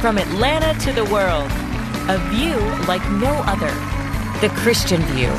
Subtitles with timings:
[0.00, 1.50] From Atlanta to the world,
[2.08, 2.56] a view
[2.86, 3.72] like no other.
[4.40, 5.32] The Christian View.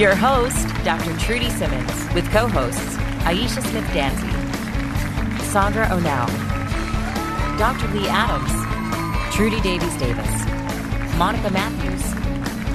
[0.00, 1.16] Your host, Dr.
[1.18, 4.32] Trudy Simmons, with co hosts Aisha Smith Dancy,
[5.50, 6.26] Sandra Onell,
[7.58, 7.88] Dr.
[7.94, 8.52] Lee Adams,
[9.34, 10.46] Trudy Davies Davis,
[11.18, 12.04] Monica Matthews,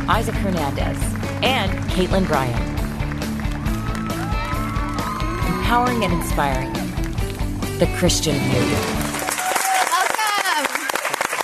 [0.09, 0.98] Isaac Hernandez,
[1.42, 2.62] and Caitlin Bryan.
[5.56, 6.73] Empowering and inspiring.
[7.80, 8.76] The Christian View.
[9.90, 10.66] Welcome.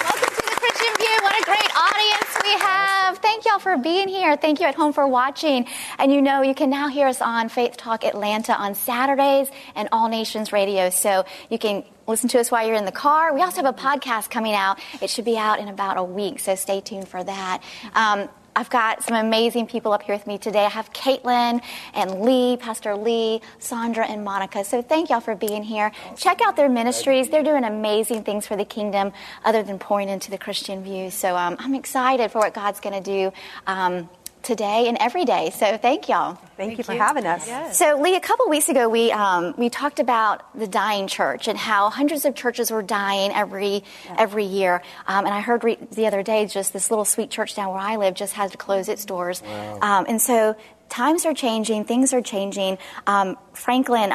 [0.04, 1.18] Welcome to the Christian View.
[1.22, 3.18] What a great audience we have.
[3.20, 4.38] Thank y'all for being here.
[4.38, 5.68] Thank you at home for watching.
[6.00, 9.90] And you know, you can now hear us on Faith Talk Atlanta on Saturdays and
[9.92, 10.90] All Nations Radio.
[10.90, 13.34] So you can listen to us while you're in the car.
[13.34, 14.80] We also have a podcast coming out.
[15.02, 17.62] It should be out in about a week, so stay tuned for that.
[17.94, 20.66] Um, I've got some amazing people up here with me today.
[20.66, 21.62] I have Caitlin
[21.94, 24.64] and Lee, Pastor Lee, Sandra, and Monica.
[24.64, 25.92] So thank y'all for being here.
[26.16, 27.30] Check out their ministries.
[27.30, 29.14] They're doing amazing things for the kingdom
[29.46, 31.12] other than pouring into the Christian view.
[31.12, 33.32] So um, I'm excited for what God's going to do.
[33.68, 34.10] Um,
[34.48, 35.52] today and every day.
[35.52, 36.36] So thank y'all.
[36.36, 37.00] Thank, thank you for you.
[37.00, 37.46] having us.
[37.46, 37.78] Yes.
[37.78, 41.58] So Lee, a couple weeks ago we um, we talked about the dying church and
[41.58, 44.16] how hundreds of churches were dying every yeah.
[44.18, 44.82] every year.
[45.06, 47.80] Um, and I heard re- the other day just this little sweet church down where
[47.80, 49.44] I live just had to close its doors.
[49.44, 49.80] Wow.
[49.82, 50.56] Um, and so
[50.88, 52.78] times are changing, things are changing.
[53.06, 54.12] Um, Franklin.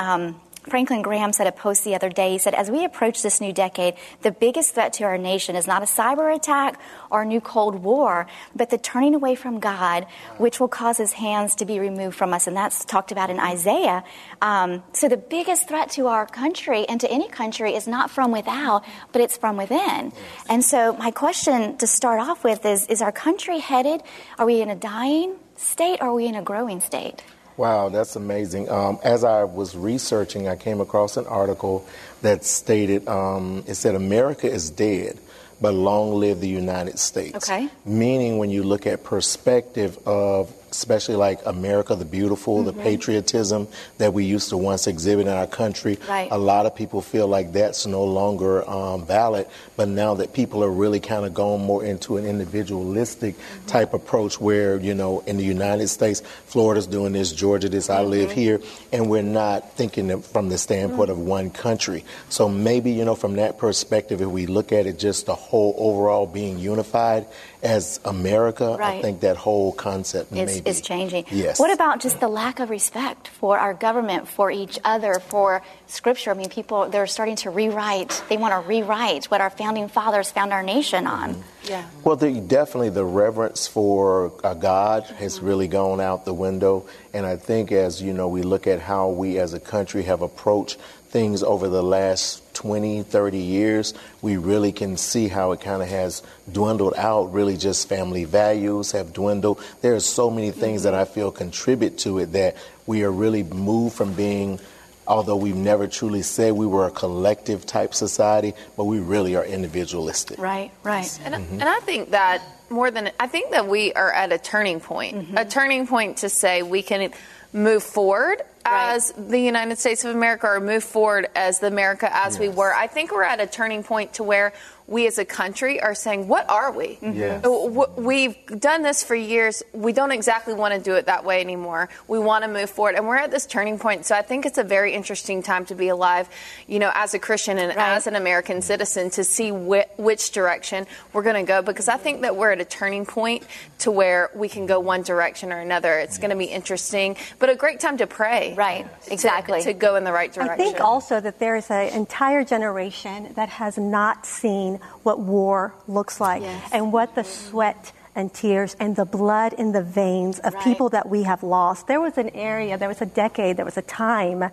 [0.69, 2.33] Franklin Graham said a post the other day.
[2.33, 5.67] He said, As we approach this new decade, the biggest threat to our nation is
[5.67, 10.07] not a cyber attack or a new Cold War, but the turning away from God,
[10.39, 12.47] which will cause his hands to be removed from us.
[12.47, 14.05] And that's talked about in Isaiah.
[14.41, 18.31] Um, so the biggest threat to our country and to any country is not from
[18.31, 20.13] without, but it's from within.
[20.49, 24.03] And so my question to start off with is Is our country headed?
[24.39, 27.23] Are we in a dying state or are we in a growing state?
[27.57, 28.71] Wow, that's amazing.
[28.71, 31.87] Um, as I was researching, I came across an article
[32.23, 35.19] that stated um, it said America is dead,
[35.61, 37.37] but long live the United States.
[37.37, 37.69] Okay.
[37.85, 42.77] Meaning, when you look at perspective of especially like America the Beautiful, mm-hmm.
[42.77, 43.69] the patriotism
[43.99, 45.99] that we used to once exhibit in our country.
[46.09, 46.29] Right.
[46.31, 49.47] A lot of people feel like that's no longer um, valid,
[49.77, 53.67] but now that people are really kind of going more into an individualistic mm-hmm.
[53.67, 58.01] type approach where, you know, in the United States, Florida's doing this, Georgia this, mm-hmm.
[58.01, 58.41] I live mm-hmm.
[58.41, 58.61] here,
[58.93, 62.05] and we're not thinking from the standpoint of one country.
[62.31, 65.75] So maybe, you know, from that perspective, if we look at it just the whole
[65.77, 67.27] overall being unified
[67.63, 68.99] as America, right.
[68.99, 71.27] I think that whole concept is, is changing.
[71.31, 71.59] Yes.
[71.59, 76.31] What about just the lack of respect for our government, for each other, for Scripture?
[76.31, 78.23] I mean, people they're starting to rewrite.
[78.29, 81.35] They want to rewrite what our founding fathers found our nation on.
[81.35, 81.69] Mm-hmm.
[81.69, 81.89] Yeah.
[82.05, 85.47] Well, the, definitely the reverence for uh, God has mm-hmm.
[85.47, 89.11] really gone out the window, and I think as you know, we look at how
[89.11, 94.73] we as a country have approached things over the last 20, 30 years, we really
[94.73, 97.33] can see how it kind of has dwindled out.
[97.33, 99.63] Really, just family values have dwindled.
[99.81, 100.93] There are so many things mm-hmm.
[100.93, 104.61] that I feel contribute to it that we are really moved from being
[105.07, 109.45] although we've never truly said we were a collective type society, but we really are
[109.45, 110.39] individualistic.
[110.39, 111.21] Right, right.
[111.25, 111.61] And, mm-hmm.
[111.61, 115.17] and I think that more than, I think that we are at a turning point,
[115.17, 115.37] mm-hmm.
[115.37, 117.13] a turning point to say we can
[117.53, 118.95] move forward right.
[118.95, 122.41] as the United States of America or move forward as the America as yes.
[122.41, 122.75] we were.
[122.75, 124.53] I think we're at a turning point to where
[124.93, 126.99] we as a country are saying, what are we?
[127.01, 127.19] Mm-hmm.
[127.19, 127.89] Yes.
[127.97, 129.63] We've done this for years.
[129.73, 131.89] We don't exactly want to do it that way anymore.
[132.07, 132.95] We want to move forward.
[132.95, 134.05] And we're at this turning point.
[134.05, 136.29] So I think it's a very interesting time to be alive,
[136.69, 137.97] you know, as a Christian and right.
[137.97, 141.63] as an American citizen to see wh- which direction we're going to go.
[141.63, 143.47] Because I think that we're at a turning point
[143.81, 145.99] to where we can go one direction or another.
[145.99, 146.19] It's yes.
[146.19, 148.55] going to be interesting, but a great time to pray.
[148.55, 149.61] Right, exactly.
[149.61, 150.53] To, to go in the right direction.
[150.53, 155.75] I think also that there is an entire generation that has not seen what war
[155.89, 156.71] looks like yes.
[156.73, 160.65] and what the sweat and tears and the blood in the veins of Right.
[160.65, 161.87] people that we have lost.
[161.87, 164.51] There was an area, there was a decade, there was a time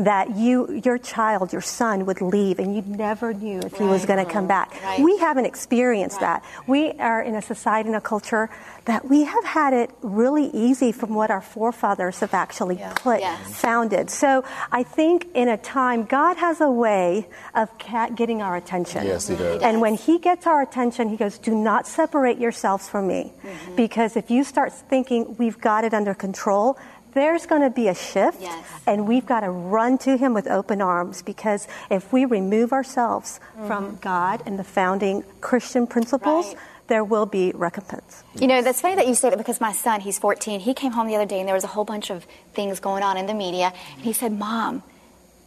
[0.00, 4.06] that you, your child, your son would leave and you never knew if he was
[4.06, 4.72] going to come back.
[4.82, 5.00] Right.
[5.00, 6.42] We haven't experienced that.
[6.66, 8.48] We are in a society and a culture
[8.86, 13.60] that we have had it really easy from what our forefathers have actually put, Yes.
[13.60, 14.08] founded.
[14.08, 14.42] So
[14.72, 17.68] I think in a time, God has a way of
[18.16, 19.06] getting our attention.
[19.06, 19.62] Yes, he does.
[19.62, 23.32] And when he gets our attention, he goes, Do not separate yourselves from me.
[23.44, 23.76] Mm-hmm.
[23.76, 26.78] Because if you start thinking we've got it under control,
[27.12, 28.64] there's going to be a shift, Yes.
[28.86, 31.22] and we've got to run to him with open arms.
[31.22, 36.56] Because if we remove ourselves from God and the founding Christian principles, Mm-hmm.
[36.56, 36.66] Right.
[36.88, 38.24] there will be recompense.
[38.34, 40.92] You know, that's funny that you say that because my son, he's 14, he came
[40.92, 43.26] home the other day and there was a whole bunch of things going on in
[43.26, 43.72] the media.
[43.96, 44.82] And he said, Mom,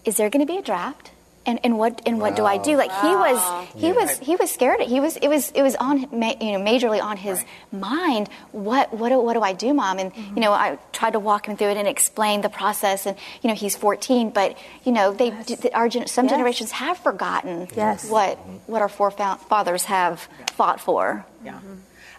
[0.06, 1.12] is there going to be a draft?
[1.46, 2.78] And, and what and what do I do?
[2.78, 4.80] Like he was he was he was scared.
[4.80, 8.30] He was it was it was on you know majorly on his mind.
[8.54, 10.00] What what do, what do I do, Mom?
[10.00, 10.40] And you mm-hmm.
[10.40, 13.06] know I tried to walk him through it and explain the process.
[13.06, 16.32] And you know he's 14, but you know they d- our some Yes.
[16.32, 18.10] generations have forgotten Yes.
[18.10, 18.38] what
[18.68, 21.26] what our forefathers have fought for.
[21.44, 21.60] Yeah.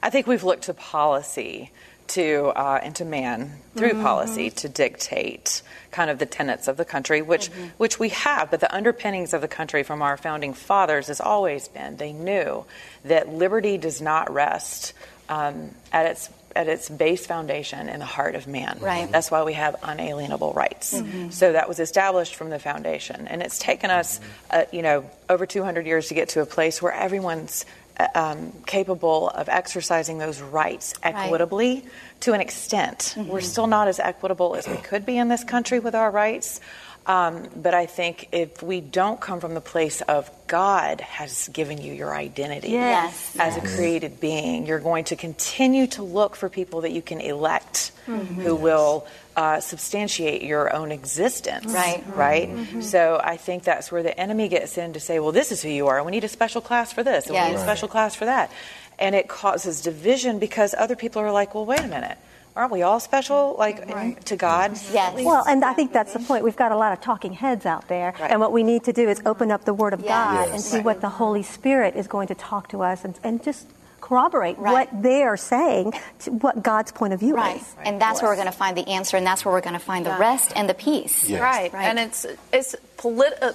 [0.03, 1.73] I think we've looked to policy
[2.09, 6.85] to uh, and to man through policy to dictate kind of the tenets of the
[6.85, 8.51] country, which which we have.
[8.51, 12.65] But the underpinnings of the country from our founding fathers has always been they knew
[13.05, 14.93] that liberty does not rest
[15.29, 18.79] um, at its at its base foundation in the heart of man.
[18.81, 19.11] Right.
[19.11, 20.95] That's why we have unalienable rights.
[21.31, 24.21] So that was established from the foundation, and it's taken us,
[24.51, 27.67] uh, you know, over 200 years to get to a place where everyone's
[28.15, 31.85] um, capable of exercising those rights equitably
[32.21, 33.15] to an extent.
[33.17, 36.61] We're still not as equitable as we could be in this country with our rights.
[37.07, 41.79] Um, but I think if we don't come from the place of God has given
[41.81, 43.37] you your identity Yes.
[43.39, 47.21] as a created being, you're going to continue to look for people that you can
[47.21, 49.07] elect who will
[49.37, 51.73] uh, substantiate your own existence.
[51.73, 52.03] Right.
[52.15, 52.83] Right?
[52.83, 55.69] So I think that's where the enemy gets in to say, well, this is who
[55.69, 56.03] you are.
[56.05, 58.51] We need a special class for this, and we need a special class for that.
[58.99, 62.17] And it causes division because other people are like, well, wait a minute.
[62.57, 64.79] Aren't we all special, like to God?
[64.93, 65.21] Yes.
[65.25, 66.45] Well, and I think that's the point.
[66.45, 68.31] We've got a lot of talking heads out there, Right.
[68.31, 70.09] and what we need to do is open up the Word of Yes.
[70.09, 70.65] God and Yes.
[70.65, 73.67] see what the Holy Spirit is going to talk to us and, and just
[74.01, 74.73] corroborate Right.
[74.73, 77.57] what they are saying, to what God's point of view Right.
[77.57, 77.75] is.
[77.85, 79.81] And that's where we're going to find the answer, and that's where we're going to
[79.81, 81.29] find the rest and the peace.
[81.29, 81.41] Yes.
[81.41, 81.73] Right.
[81.73, 81.87] Right.
[81.87, 83.53] And it's it's polit- uh,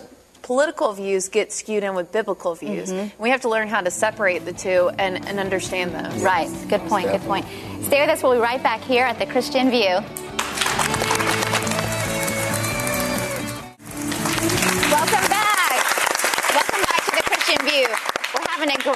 [0.49, 2.91] political views get skewed in with biblical views.
[2.91, 3.21] Mm-hmm.
[3.21, 6.23] We have to learn how to separate the two and, and understand those.
[6.23, 6.49] Right.
[6.67, 7.05] Good point.
[7.05, 7.45] Good point.
[7.83, 8.23] Stay with us.
[8.23, 9.99] We'll be right back here at the Christian View.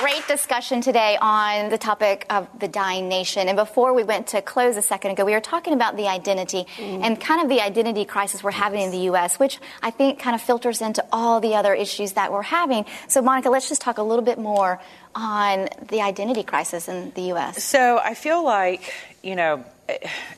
[0.04, 3.48] Great discussion today on the topic of the dying nation.
[3.48, 6.66] And before we went to close a second ago, we were talking about the identity
[6.76, 7.02] mm.
[7.02, 10.36] and kind of the identity crisis we're having in the U.S., which I think kind
[10.36, 12.86] of filters into all the other issues that we're having.
[13.08, 14.82] So, Monica, let's just talk a little bit more
[15.16, 17.64] on the identity crisis in the U.S.
[17.64, 19.64] So I feel like, you know,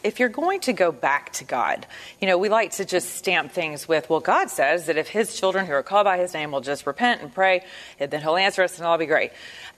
[0.03, 1.85] if you're going to go back to God,
[2.19, 5.37] you know, we like to just stamp things with, well, God says that if His
[5.39, 7.63] children who are called by His name will just repent and pray,
[7.99, 9.31] then He'll answer us and it'll all be great.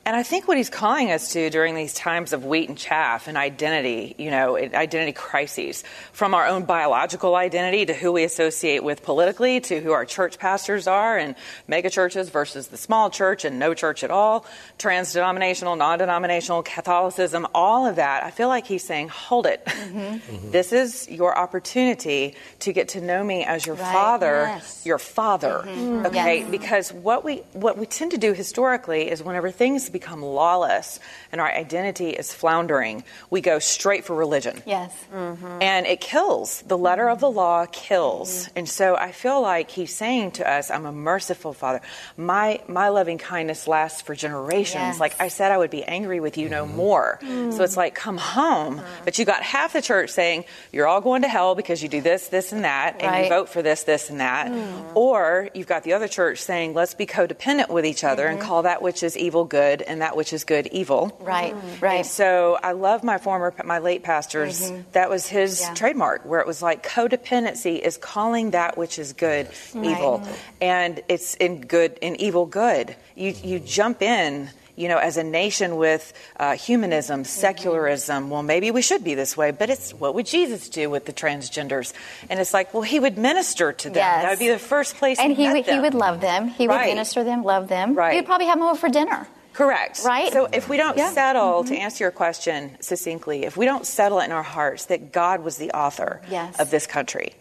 [0.07, 3.27] And I think what He's calling us to during these times of wheat and chaff
[3.27, 5.83] and identity, you know, identity crises,
[6.13, 10.39] from our own biological identity to who we associate with politically, to who our church
[10.39, 11.35] pastors are, and
[11.67, 14.45] mega churches versus the small church and no church at all,
[14.77, 18.23] trans denominational, non denominational, Catholicism, all of that.
[18.23, 19.65] I feel like He's saying, hold it.
[19.65, 20.51] Mm-hmm.
[20.57, 23.93] This is your opportunity to get to know me as your Right.
[23.93, 24.83] father, Yes.
[24.85, 25.63] your father.
[25.65, 26.05] Mm-hmm.
[26.05, 26.39] Okay?
[26.39, 26.49] Yes.
[26.49, 30.99] Because what we what we tend to do historically is whenever things become lawless
[31.31, 34.61] and our identity is floundering, we go straight for religion.
[34.65, 34.93] Yes.
[35.13, 35.61] Mm-hmm.
[35.61, 36.61] And it kills.
[36.67, 38.29] The letter of the law kills.
[38.29, 38.57] Mm-hmm.
[38.59, 41.81] And so I feel like he's saying to us, I'm a merciful father.
[42.15, 44.97] My my loving kindness lasts for generations.
[44.97, 44.99] Yes.
[44.99, 46.75] Like I said I would be angry with you no mm-hmm.
[46.75, 47.19] more.
[47.21, 47.53] Mm.
[47.53, 48.79] So it's like come home.
[48.79, 49.01] Uh-huh.
[49.05, 52.01] But you got half the church saying, You're all going to hell because you do
[52.01, 53.23] this, this, and that, and Right.
[53.23, 54.47] you vote for this, this, and that.
[54.47, 54.95] Mm.
[54.95, 58.63] Or you've got the other church saying, Let's be codependent with each other and call
[58.63, 61.17] that which is evil good and that which is good evil.
[61.21, 61.53] Right.
[61.55, 61.67] Mm-hmm.
[61.67, 62.05] And Right.
[62.05, 64.69] so I love my former, my late pastor's.
[64.71, 64.81] Mm-hmm.
[64.91, 65.73] That was his Yeah.
[65.73, 70.33] trademark, where it was like codependency is calling that which is good evil, mm-hmm.
[70.61, 72.95] and it's in good in evil good.
[73.15, 74.49] You you jump in.
[74.77, 79.35] You know, as a nation with uh, humanism, secularism, well, maybe we should be this
[79.35, 81.93] way, but it's what would Jesus do with the transgenders?
[82.29, 83.95] And it's like, well, he would minister to them.
[83.95, 84.21] Yes.
[84.21, 86.49] That would be the first place And he met would, he would love them.
[86.49, 87.95] He would minister them, love them.
[87.95, 88.13] Right.
[88.13, 89.27] He would probably have them over for dinner.
[89.57, 90.01] Correct.
[90.05, 90.31] Right?
[90.31, 91.11] So if we don't Yeah.
[91.11, 91.81] settle, to mm-hmm.
[91.81, 95.71] answer your question succinctly, if we don't settle in our hearts that God was the
[95.71, 96.59] author Yes.
[96.59, 97.33] of this country,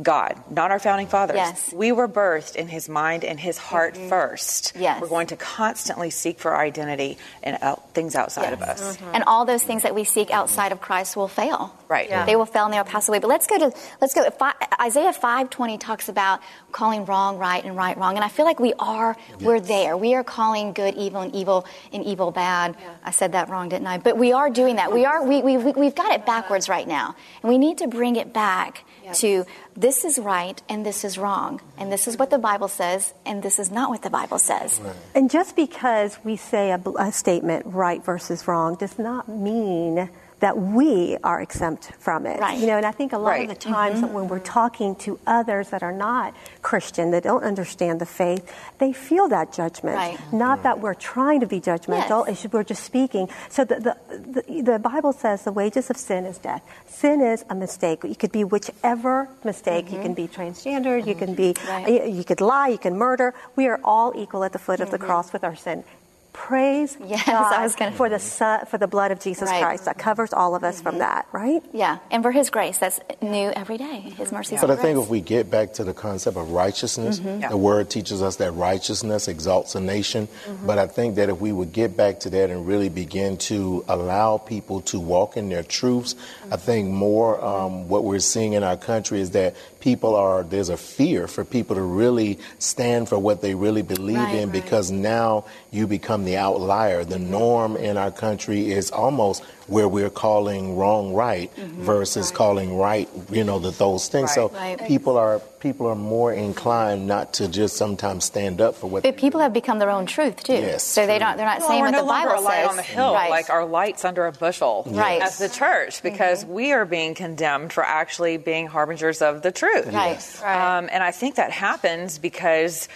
[0.00, 1.36] God, not our founding fathers.
[1.36, 1.72] Yes.
[1.72, 4.08] We were birthed in his mind and his heart mm-hmm.
[4.08, 4.72] first.
[4.74, 5.00] Yes.
[5.00, 7.58] We're going to constantly seek for our identity and
[7.94, 8.96] things outside of us.
[8.96, 9.14] Mm-hmm.
[9.14, 11.76] And all those things that we seek outside of Christ will fail.
[11.88, 12.08] Right.
[12.08, 12.24] Yeah.
[12.24, 13.18] They will fail and they will pass away.
[13.18, 14.28] But let's go to let's go.
[14.30, 16.40] Fi- Isaiah five twenty talks about
[16.72, 19.96] calling wrong right and right wrong, and I feel like we are we're there.
[19.96, 22.76] We are calling good evil and evil and evil bad.
[23.04, 23.98] I said that wrong, didn't I?
[23.98, 24.92] But we are doing that.
[24.92, 27.86] We are we we we- we've got it backwards right now, and we need to
[27.88, 28.84] bring it back
[29.14, 29.44] to
[29.76, 33.42] this is right and this is wrong, and this is what the Bible says, and
[33.42, 34.80] this is not what the Bible says.
[35.14, 40.08] And just because we say a, a statement, right versus wrong, does not mean
[40.42, 42.40] that we are exempt from it.
[42.40, 42.58] Right.
[42.58, 43.48] You know, and I think a lot Right.
[43.48, 47.44] of the times that when we're talking to others that are not Christian, that don't
[47.44, 48.42] understand the faith,
[48.82, 49.96] they feel that judgment.
[49.96, 50.18] Right.
[50.32, 50.82] Not that mm-hmm.
[50.82, 52.42] we're trying to be judgmental, Yes.
[52.44, 53.30] it's we're just speaking.
[53.54, 53.94] So the, the,
[54.34, 56.62] the, the Bible says the wages of sin is death.
[56.90, 58.02] Sin is a mistake.
[58.02, 59.92] You could be whichever mistake.
[59.94, 60.26] You can mm-hmm.
[60.26, 61.86] be transgender, you can be, Right.
[61.86, 63.32] you, you could lie, you can murder.
[63.54, 65.84] We are all equal at the foot of the cross with our sin.
[66.32, 69.62] Praise Yes, God I was gonna- for the son, for the blood of Jesus Right.
[69.62, 71.00] Christ that covers all of us from mm-hmm.
[71.00, 71.62] that, right?
[71.72, 74.00] Yeah, and for His grace, that's new every day.
[74.16, 74.56] His mercy.
[74.60, 77.48] But I think if we get back to the concept of righteousness, mm-hmm.
[77.50, 80.26] the word teaches us that righteousness exalts a nation.
[80.46, 80.66] Mm-hmm.
[80.66, 83.84] But I think that if we would get back to that and really begin to
[83.88, 86.14] allow people to walk in their truths,
[86.50, 90.68] I think more um, what we're seeing in our country is that people are, there's
[90.68, 94.62] a fear for people to really stand for what they really believe Right, in right.
[94.62, 97.02] because now you become the outlier.
[97.02, 103.08] The norm in our country is almost where we're calling wrong right versus calling right,
[103.30, 104.34] you know, the, those things.
[104.34, 104.78] So Right.
[104.78, 104.86] Right.
[104.86, 109.16] people are people are more inclined not to just sometimes stand up for what But
[109.16, 110.54] people have become their own truth too.
[110.54, 111.36] Yes, so they don't.
[111.36, 113.14] They're not Well, saying we're what no the Bible longer a light on the hill,
[113.14, 113.30] right.
[113.30, 115.22] like our lights under a bushel Right.
[115.22, 119.86] as the church, because we are being condemned for actually being harbingers of the truth.
[119.86, 120.18] Right.
[120.42, 120.76] Right.
[120.78, 122.88] Um, and I think that happens because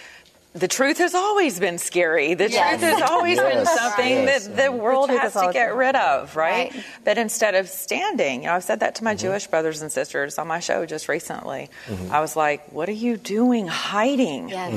[0.53, 2.33] the truth has always been scary.
[2.33, 2.79] The Yes.
[2.79, 4.47] truth has always been something Yes.
[4.47, 6.71] that the world truth has has to get rid of, right?
[6.73, 6.83] Right.
[7.03, 9.27] But instead of standing, you know, I've said that to my Mm-hmm.
[9.27, 11.69] Jewish brothers and sisters on my show just recently.
[12.11, 14.49] I was like, what are you doing hiding?
[14.49, 14.73] Yes.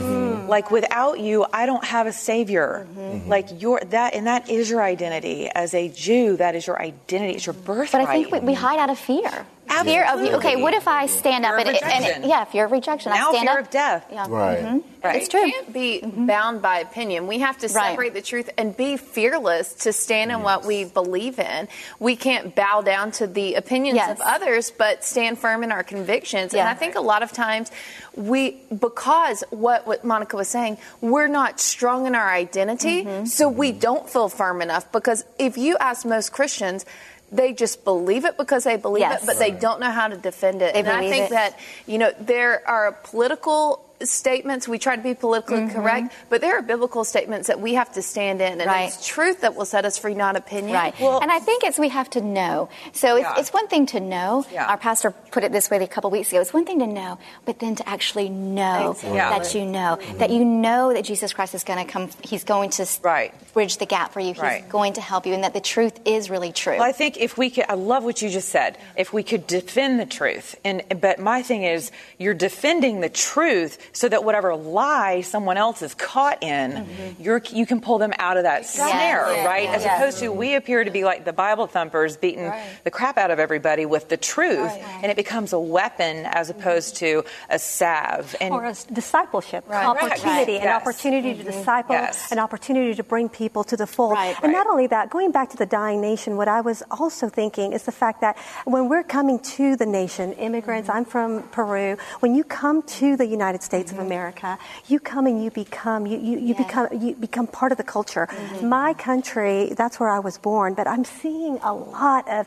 [0.48, 2.86] Like without you, I don't have a savior.
[2.96, 3.28] Mm-hmm.
[3.30, 6.36] Like your that and that is your identity as a Jew.
[6.36, 7.34] That is your identity.
[7.36, 7.92] It's your birthright.
[7.92, 9.46] But I think we, we hide out of fear.
[9.84, 10.32] Fear of you.
[10.36, 12.22] Okay, what if I stand up Fear of and, rejection.
[12.22, 13.12] and yeah, fear of rejection.
[13.12, 13.64] Now I stand fear up.
[13.64, 14.06] of death.
[14.12, 14.26] Yeah.
[14.28, 14.58] Right.
[14.58, 14.82] Mhm.
[15.02, 15.16] Right.
[15.16, 15.42] It's true.
[15.42, 17.26] We can't be bound by opinion.
[17.26, 17.90] We have to Right.
[17.92, 21.68] separate the truth and be fearless to stand in what we believe in.
[21.98, 24.10] We can't bow down to the opinions Yes.
[24.10, 26.52] of others, but stand firm in our convictions.
[26.52, 27.70] And I think a lot of times
[28.14, 33.24] we, because what, what Monica was saying, we're not strong in our identity, Mm-hmm.
[33.26, 34.90] so we don't feel firm enough.
[34.92, 36.84] Because if you ask most Christians,
[37.32, 39.22] they just believe it because they believe Yes.
[39.22, 40.74] it, but they don't know how to defend it.
[40.74, 41.30] They and I think it.
[41.30, 44.66] that you know, there are political statements.
[44.68, 48.02] We try to be politically correct, but there are biblical statements that we have to
[48.02, 48.68] stand in, and Mm-hmm.
[48.70, 48.88] Right.
[48.88, 50.72] it's truth that will set us free, not opinion.
[50.74, 50.94] Right.
[51.00, 52.68] and I think it's we have to know.
[52.92, 53.30] So Yeah.
[53.32, 54.44] it's, it's one thing to know.
[54.52, 54.66] Yeah.
[54.66, 56.40] Our pastor put it this way a couple weeks ago.
[56.40, 59.18] It's one thing to know, but then to actually know Exactly.
[59.18, 62.10] That you know that you know that Jesus Christ is going to come.
[62.22, 63.32] He's going to Right.
[63.54, 64.32] bridge the gap for you.
[64.34, 64.68] He's Right.
[64.68, 66.74] going to help you, and that the truth is really true.
[66.74, 68.78] Well, I think if we could, I love what you just said.
[68.96, 73.78] If we could defend the truth, and but my thing is, you're defending the truth
[73.92, 77.22] so that whatever lie someone else is caught in, mm-hmm.
[77.22, 79.44] you're you can pull them out of that snare, Yeah.
[79.46, 79.68] right?
[79.68, 79.96] As Yeah.
[79.96, 82.52] opposed to we appear to be like the Bible thumpers beating
[82.84, 86.60] the crap out of everybody with the truth, and it becomes a weapon as mm-hmm.
[86.60, 88.34] opposed to a salve.
[88.40, 89.84] And Or a s- discipleship Right.
[89.86, 90.62] opportunity, Right.
[90.62, 90.80] an Yes.
[90.82, 91.50] opportunity to mm-hmm.
[91.58, 92.30] disciple, Yes.
[92.32, 94.12] an opportunity to bring people to the fold.
[94.12, 94.36] Right.
[94.42, 94.58] And Right.
[94.58, 97.84] not only that, going back to the dying nation, what I was also thinking is
[97.84, 102.44] the fact that when we're coming to the nation, immigrants, I'm from Peru, when you
[102.44, 104.06] come to the United States of mm-hmm.
[104.06, 106.62] America, you come and you become you, you, you Yeah.
[106.64, 108.28] become you become part of the culture.
[108.28, 108.68] Mm-hmm.
[108.68, 112.46] My country, that's where I was born, but I'm seeing a lot of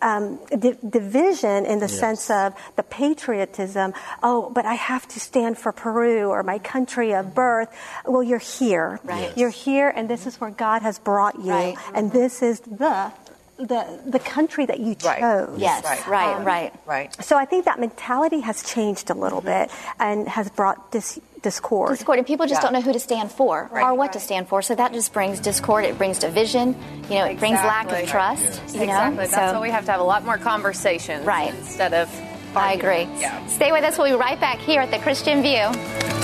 [0.00, 3.92] um, di- division in the sense of the patriotism.
[4.22, 7.34] Oh, but I have to stand for Peru or my country of mm-hmm.
[7.34, 7.68] birth.
[8.06, 9.00] Well, you're here.
[9.04, 9.36] Right.
[9.36, 11.76] You're here, and this is where God has brought you, Right.
[11.94, 13.12] and this is the
[13.58, 15.20] the the country that you Right.
[15.20, 15.58] chose.
[15.58, 16.06] yes, Right.
[16.08, 16.72] right, right.
[16.84, 17.24] right.
[17.24, 19.64] So I think that mentality has changed a little mm-hmm.
[19.64, 21.90] bit and has brought dis- discord.
[21.96, 22.62] discord and people just Yeah.
[22.68, 25.38] don't know who to stand for or what to stand for so that just brings
[25.40, 26.74] discord it brings division
[27.08, 28.10] you know it brings lack of Exactly.
[28.10, 29.16] trust you know Exactly.
[29.26, 31.54] That's so why we have to have a lot more conversations, Right.
[31.54, 32.08] Instead of
[32.56, 33.46] i agree Yeah.
[33.46, 36.15] stay with us we'll be right back here at the christian view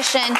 [0.00, 0.36] question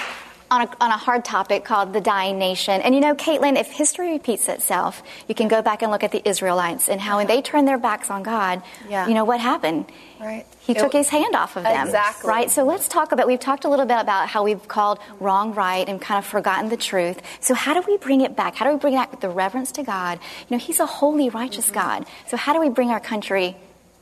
[0.50, 2.80] on a, on a hard topic called the dying nation.
[2.80, 6.12] And you know, Caitlin, if history repeats itself, you can go back and look at
[6.12, 9.06] the Israelites and how when they turned their backs on God, Yeah.
[9.06, 9.84] you know, what happened?
[10.18, 10.46] Right.
[10.60, 11.86] He It- took his hand off of them.
[11.86, 12.28] Exactly.
[12.28, 12.50] Right?
[12.50, 15.86] So let's talk about, we've talked a little bit about how we've called wrong right
[15.88, 17.20] and kind of forgotten the truth.
[17.40, 18.56] So how do we bring it back?
[18.56, 20.18] How do we bring back the reverence to God?
[20.48, 21.74] You know, He's a holy, righteous Mm-hmm.
[21.74, 22.06] God.
[22.28, 23.56] So how do we bring our country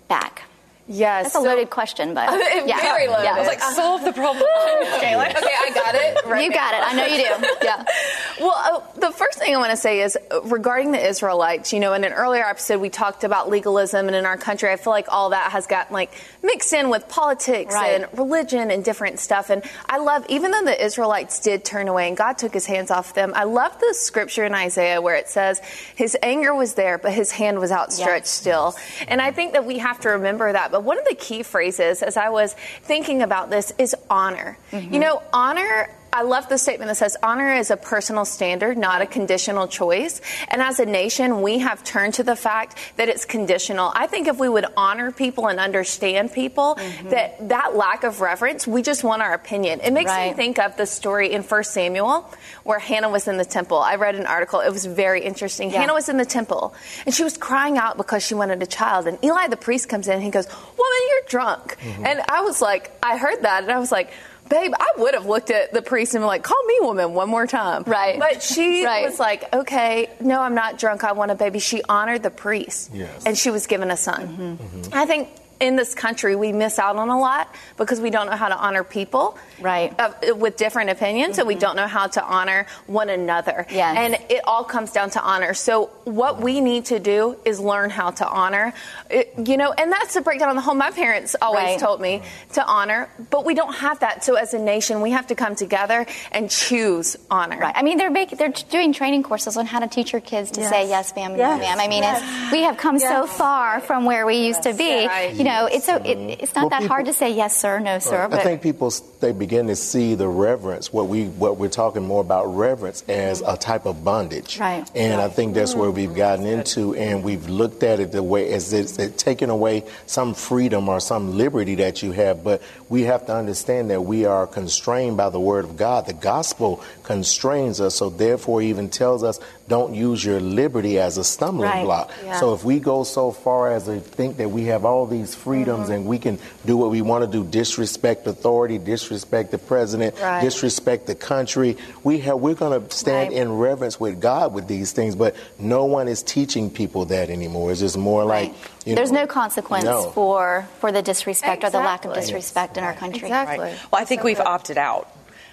[0.06, 0.44] back?
[0.88, 1.24] Yes.
[1.24, 2.30] That's a loaded question, but
[2.66, 2.80] yeah.
[2.80, 3.24] Very loaded.
[3.24, 3.34] Yeah.
[3.34, 4.44] I was like, Solve the problem.
[4.98, 6.26] Okay, I got it.
[6.26, 6.80] Right you got it.
[6.82, 7.48] I know you do.
[7.62, 7.84] Yeah.
[8.40, 11.72] Well, uh, the first thing I want to say is uh, regarding the Israelites.
[11.72, 14.76] You know, in an earlier episode, we talked about legalism, and in our country, I
[14.76, 18.00] feel like all that has gotten like mixed in with politics Right.
[18.02, 19.50] and religion and different stuff.
[19.50, 22.90] And I love, even though the Israelites did turn away and God took His hands
[22.90, 25.60] off them, I love the scripture in Isaiah where it says,
[25.94, 28.30] "His anger was there, but His hand was outstretched Yes.
[28.30, 28.76] still."
[29.08, 30.70] And I think that we have to remember that.
[30.70, 34.56] But one of the key phrases, as I was thinking about this, is honor.
[34.72, 35.90] You know, honor.
[36.12, 40.20] I love the statement that says honor is a personal standard, not a conditional choice.
[40.48, 43.92] And as a nation, we have turned to the fact that it's conditional.
[43.94, 47.10] I think if we would honor people and understand people, mm-hmm.
[47.10, 49.80] that that lack of reverence, we just want our opinion.
[49.80, 52.30] It makes me think of the story in 1 Samuel
[52.64, 53.78] where Hannah was in the temple.
[53.78, 55.70] I read an article, it was very interesting.
[55.70, 55.80] Yeah.
[55.80, 56.74] Hannah was in the temple
[57.06, 59.06] and she was crying out because she wanted a child.
[59.06, 61.76] And Eli the priest comes in and he goes, Woman, you're drunk.
[61.78, 62.06] Mm-hmm.
[62.06, 64.10] And I was like, I heard that and I was like,
[64.48, 67.28] Babe, I would have looked at the priest and been like, call me woman one
[67.28, 67.82] more time.
[67.86, 68.18] Right.
[68.18, 69.04] But she Right.
[69.08, 71.04] was like, okay, no, I'm not drunk.
[71.04, 71.58] I want a baby.
[71.58, 72.90] She honored the priest.
[72.94, 73.24] Yes.
[73.26, 74.58] And she was given a son.
[74.60, 74.94] Mm-hmm.
[74.94, 75.28] I think
[75.60, 78.56] in this country, we miss out on a lot because we don't know how to
[78.56, 79.92] honor people Right.
[79.98, 83.66] uh, with different opinions, and we don't know how to honor one another.
[83.70, 83.96] Yes.
[83.98, 85.54] And it all comes down to honor.
[85.54, 88.72] So, what we need to do is learn how to honor.
[89.10, 90.74] It, you know, and that's the breakdown on the whole.
[90.74, 91.78] My parents always Right.
[91.80, 92.22] told me
[92.52, 94.24] to honor, but we don't have that.
[94.24, 97.58] So, as a nation, we have to come together and choose honor.
[97.58, 97.74] Right.
[97.76, 100.60] I mean, they're making, they're doing training courses on how to teach your kids to
[100.60, 100.70] Yes.
[100.70, 101.50] say yes, ma'am, Yes.
[101.60, 101.80] no, ma'am.
[101.80, 105.06] I mean, it's, we have come so far from where we used to be.
[105.06, 105.34] Right.
[105.34, 106.30] You know, it's so it, mm-hmm.
[106.40, 108.22] it's not Well, that hard to say yes, sir, no, sir.
[108.22, 110.92] I But think people they begin to see the reverence.
[110.92, 114.88] What we what we're talking more about reverence as a type of bondage, Right.
[114.94, 116.16] And I think that's where we've mm-hmm.
[116.16, 120.34] gotten into, and we've looked at it the way as it's it taking away some
[120.34, 122.44] freedom or some liberty that you have.
[122.44, 126.06] But we have to understand that we are constrained by the Word of God.
[126.06, 131.24] The gospel constrains us, so therefore even tells us don't use your liberty as a
[131.24, 131.84] stumbling Right.
[131.84, 132.10] block.
[132.24, 132.40] Yeah.
[132.40, 135.84] So if we go so far as to think that we have all these freedoms
[135.84, 135.92] mm-hmm.
[135.92, 140.40] and we can do what we want to do, disrespect authority, disrespect the president, Right.
[140.42, 143.38] disrespect the country, we have we're going to stand Right.
[143.42, 145.14] in reverence with God with these things.
[145.14, 147.70] But no one is teaching people that anymore.
[147.70, 148.54] It's just more like
[148.86, 150.10] you there's know, no consequence no.
[150.10, 152.32] for for the disrespect or the lack of Exactly.
[152.32, 153.28] disrespect in our country.
[153.28, 153.58] Exactly.
[153.66, 153.78] Right.
[153.92, 154.46] Well, I think So we've good.
[154.46, 155.08] opted out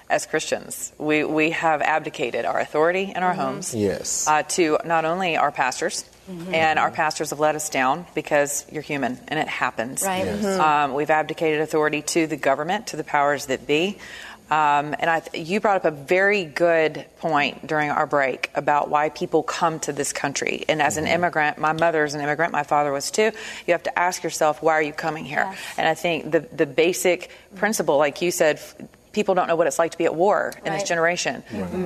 [0.09, 0.91] as Christians.
[0.97, 3.41] We, we have abdicated our authority in our Mm-hmm.
[3.41, 4.27] homes Yes.
[4.27, 6.55] uh, to not only our pastors, Mm-hmm.
[6.55, 10.01] and our pastors have let us down because you're human and it happens.
[10.01, 10.25] Right.
[10.25, 10.43] Yes.
[10.43, 10.59] Mm-hmm.
[10.59, 13.99] Um, we've abdicated authority to the government, to the powers that be.
[14.49, 18.89] Um, and I, th- you brought up a very good point during our break about
[18.89, 20.65] why people come to this country.
[20.67, 23.31] And as an immigrant, my mother's an immigrant, my father was too.
[23.67, 25.47] You have to ask yourself, why are you coming here?
[25.47, 25.59] Yes.
[25.77, 28.75] And I think the the basic principle, like you said, f-
[29.15, 30.85] people don't know what it's like to be at war in this Right.
[30.85, 31.43] generation.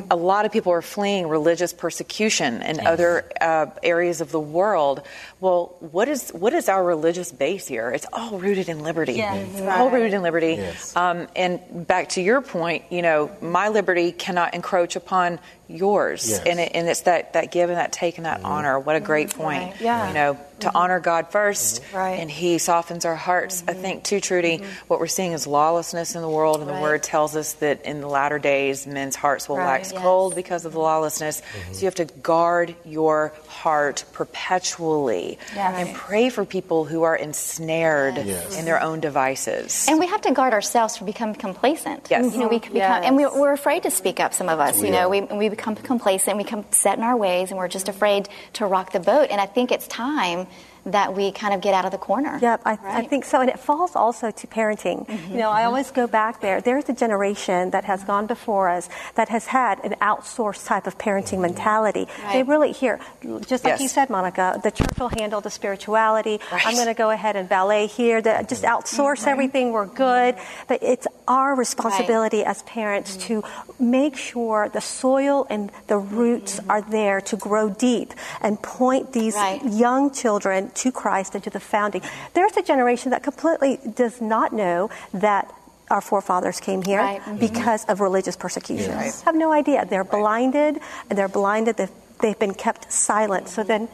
[0.10, 5.04] A lot of people are fleeing religious persecution in other uh, areas of the world.
[5.40, 7.92] Well, what is what is our religious base here?
[7.92, 9.14] It's all rooted in liberty.
[9.14, 9.48] Yes.
[9.54, 10.56] It's all rooted in liberty.
[10.58, 10.96] Yes.
[10.96, 16.42] Um, and back to your point, you know, my liberty cannot encroach upon yours, Yes.
[16.46, 18.48] and, it, and it's that that give and that take and that mm-hmm.
[18.48, 18.80] honor.
[18.80, 19.42] What a great mm-hmm.
[19.42, 19.72] point.
[19.74, 19.82] Right.
[19.82, 20.08] Yeah.
[20.08, 20.78] You know, to mm-hmm.
[20.78, 22.20] honor God 1st Right.
[22.20, 23.64] and He softens our hearts.
[23.68, 27.04] I think too, Trudy, what we're seeing is lawlessness in the world, and the Word
[27.04, 29.80] tells us that in the latter days, men's hearts will Right.
[29.80, 30.02] wax Yes.
[30.02, 31.42] cold because of the lawlessness.
[31.72, 35.76] So you have to guard your heart perpetually Yes.
[35.78, 38.58] and pray for people who are ensnared Yes.
[38.58, 39.86] in their own devices.
[39.88, 42.08] And we have to guard ourselves from becoming complacent.
[42.10, 42.34] Yes.
[42.34, 42.90] You know, we can Yes.
[42.90, 44.34] become, and we, we're afraid to speak up.
[44.34, 45.10] Some of us, you We know, are.
[45.10, 48.66] we, we become complacent, we come set in our ways, and we're just afraid to
[48.66, 49.28] rock the boat.
[49.30, 50.48] And I think it's time
[50.86, 52.40] that we kind of get out of the corner.
[52.42, 53.42] Yep, I, I think so.
[53.42, 55.08] And it falls also to parenting.
[55.08, 55.32] Mm-hmm.
[55.32, 55.68] You know, I mm-hmm.
[55.68, 56.62] always go back there.
[56.62, 60.98] There's a generation that has gone before us that has had an outsourced type of
[60.98, 62.08] parenting mentality.
[62.32, 63.00] They really, here,
[63.46, 63.82] just like Yes.
[63.82, 66.40] you said, Monica, the church will handle the spirituality.
[66.52, 66.66] Right.
[66.66, 68.22] I'm going to go ahead and ballet here.
[68.22, 68.76] The, just mm-hmm.
[68.76, 69.72] outsource everything.
[69.72, 70.36] We're good.
[70.68, 73.44] But it's our responsibility as parents to
[73.80, 79.36] make sure the soil and the roots are there to grow deep and point these
[79.36, 79.64] Right.
[79.64, 82.02] young children to Christ and to the founding.
[82.34, 85.52] There's a generation that completely does not know that
[85.90, 87.22] our forefathers came here Right.
[87.24, 87.40] Mhm.
[87.40, 88.92] because of religious persecution.
[88.92, 89.22] Yes.
[89.24, 89.86] Have no idea.
[89.86, 90.80] They're blinded,
[91.10, 91.78] and they're blinded.
[91.78, 91.90] They've,
[92.22, 93.50] they've been kept silent.
[93.50, 93.88] So then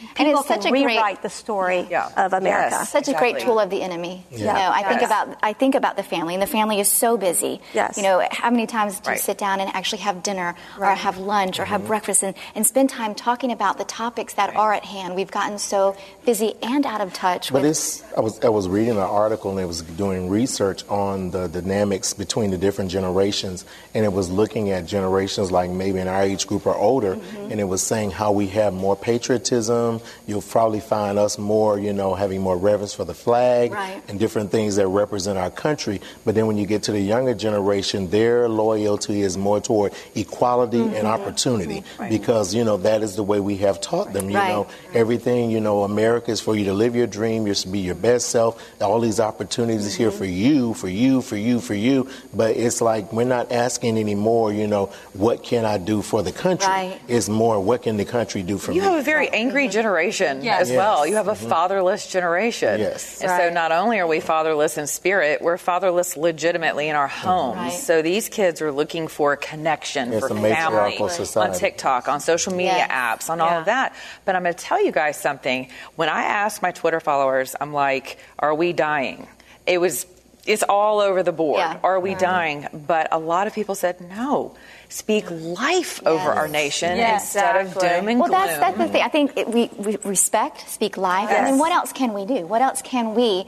[0.00, 2.08] And people it's such can a great- rewrite the story Yeah.
[2.16, 2.76] of America.
[2.80, 2.90] Yes.
[2.90, 4.24] such a great tool of the enemy.
[4.30, 7.16] You know, I think about I think about the family, and the family is so
[7.16, 7.60] busy.
[7.72, 7.96] Yes.
[7.96, 11.18] You know, how many times do you sit down and actually have dinner, or have
[11.18, 11.72] lunch, or Mm-hmm.
[11.72, 15.14] have breakfast, and, and spend time talking about the topics that are at hand?
[15.16, 17.50] We've gotten so busy and out of touch.
[17.52, 20.84] But with, it's, I was, I was reading an article and it was doing research
[20.88, 23.64] on the dynamics between the different generations.
[23.94, 27.16] And it was looking at generations like maybe in our age group or older.
[27.16, 27.50] Mm-hmm.
[27.52, 29.83] And it was saying how we have more patriotism.
[30.26, 34.02] You'll probably find us more, you know, having more reverence for the flag Right.
[34.08, 36.00] and different things that represent our country.
[36.24, 40.78] But then when you get to the younger generation, their loyalty is more toward equality
[40.78, 40.94] Mm-hmm.
[40.96, 44.30] and opportunity because, you know, that is the way we have taught them.
[44.30, 44.48] You Right.
[44.48, 47.78] know, everything, you know, America is for you to live your dream, you to be
[47.80, 48.60] your best self.
[48.80, 52.08] All these opportunities here for you, for you, for you, for you.
[52.32, 56.32] But it's like we're not asking anymore, you know, what can I do for the
[56.32, 56.68] country?
[56.68, 57.00] Right.
[57.08, 58.86] It's more, what can the country do for You me?
[58.88, 60.62] have a very angry generation Yes.
[60.62, 61.06] as well.
[61.06, 61.48] You have a mm-hmm.
[61.48, 62.80] fatherless generation.
[62.80, 63.20] Yes.
[63.20, 67.28] And so not only are we fatherless in spirit, we're fatherless legitimately in our mm-hmm.
[67.28, 67.56] homes.
[67.58, 67.72] Right.
[67.72, 70.50] So these kids are looking for connection, It's for a family,
[70.96, 71.52] matriarchal on.
[71.52, 72.90] TikTok, on social media Yes.
[72.90, 73.94] apps, on all of that.
[74.24, 75.68] But I'm going to tell you guys something.
[75.96, 79.28] When I asked my Twitter followers, I'm like, "Are we dying?"
[79.66, 80.06] It was.
[80.46, 81.60] It's all over the board.
[81.60, 81.80] Yeah.
[81.82, 82.20] Are we mm-hmm.
[82.20, 82.68] dying?
[82.86, 84.54] But a lot of people said no.
[84.94, 87.24] Speak life over our nation Yes.
[87.34, 88.30] instead of doom and well, gloom.
[88.46, 89.02] that's that's the thing.
[89.02, 92.46] I think it, we, we respect, speak life, and then what else can we do?
[92.46, 93.44] What else can we?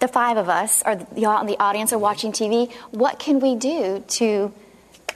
[0.00, 2.72] The five of us, or y'all in the audience, are watching TV.
[2.90, 4.52] What can we do to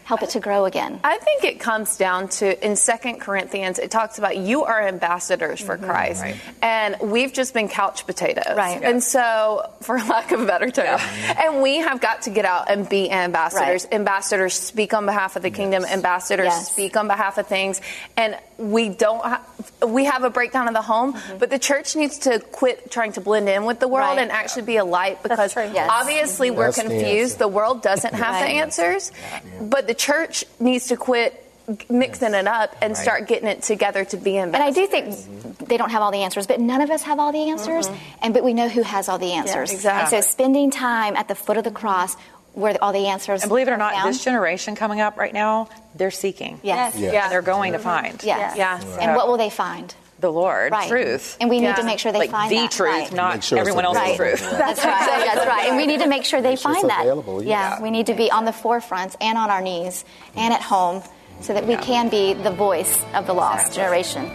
[0.08, 0.98] help it to grow again?
[1.04, 5.60] I think it comes down to in Second Corinthians, it talks about you are ambassadors
[5.60, 5.84] for mm-hmm.
[5.84, 6.24] Christ,
[6.62, 8.82] and we've just been couch potatoes, Right.
[8.82, 10.98] And so, for lack of a better term,
[11.38, 13.84] and we have got to get out and be ambassadors.
[13.84, 13.94] Right.
[13.94, 15.84] Ambassadors speak on behalf of the kingdom.
[15.84, 16.72] Ambassadors Yes.
[16.72, 17.82] speak on behalf of things,
[18.16, 19.20] and we don't.
[19.20, 19.44] Ha-
[19.86, 21.36] we have a breakdown of the home, mm-hmm.
[21.38, 24.22] but the church needs to quit trying to blend in with the world Right.
[24.22, 25.54] and actually be a light because.
[25.58, 25.90] Yes.
[25.92, 27.34] obviously we're That's confused.
[27.34, 27.38] answer.
[27.38, 28.46] The world doesn't have Right.
[28.46, 29.12] the answers,
[29.60, 31.44] but the church needs to quit
[31.90, 35.58] mixing it up and start getting it together to be in And I do think
[35.68, 38.18] they don't have all the answers, but none of us have all the answers, mm-hmm.
[38.22, 39.72] and but we know who has all the answers.
[39.72, 40.16] exactly.
[40.16, 42.16] And so spending time at the foot of the cross
[42.54, 44.08] where all the answers And believe it or not, found.
[44.08, 46.58] this generation coming up right now, they're seeking.
[46.62, 47.12] yes, Yes.
[47.12, 47.28] Yeah.
[47.28, 47.84] They're going to mm-hmm.
[47.84, 48.80] find yes, Yeah.
[49.00, 49.94] And what will they find?
[50.20, 50.88] The Lord, Right.
[50.88, 51.36] truth.
[51.40, 52.70] And we need to make sure they like find the that.
[52.72, 53.12] truth, Right.
[53.12, 54.24] not sure everyone else's available.
[54.38, 54.50] truth.
[54.58, 55.24] That's right.
[55.34, 55.66] That's right.
[55.68, 57.02] And we need to make sure they Make sure find it's that.
[57.02, 57.80] available, yeah.
[57.80, 60.04] we need to be on the forefront and on our knees
[60.36, 61.02] and at home
[61.40, 64.28] so that we can be the voice of the lost generation.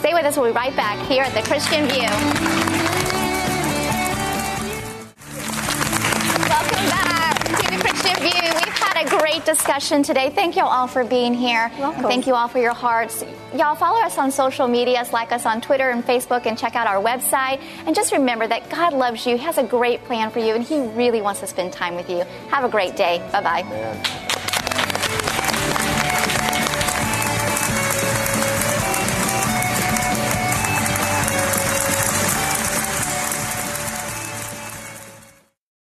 [0.00, 0.36] Stay with us.
[0.36, 2.69] We'll be right back here at the Christian View.
[9.00, 10.28] We've a great discussion today.
[10.28, 11.70] Thank you all for being here.
[11.78, 12.02] Welcome.
[12.02, 13.24] Thank you all for your hearts.
[13.54, 16.86] Y'all follow us on social media, like us on Twitter and Facebook, and check out
[16.86, 17.62] our website.
[17.86, 20.62] And just remember that God loves you, He has a great plan for you, and
[20.62, 22.24] He really wants to spend time with you.
[22.50, 23.26] Have a great day.
[23.32, 23.62] Bye bye.
[23.62, 24.29] Man.